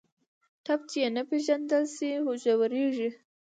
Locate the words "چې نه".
0.91-1.21